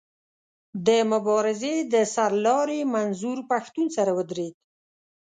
د 0.85 0.89
مبارزې 1.11 1.75
د 1.93 1.95
سر 2.13 2.31
لاري 2.45 2.79
منظور 2.93 3.37
پښتون 3.51 3.87
سره 3.97 4.11
ودرېد. 4.17 4.55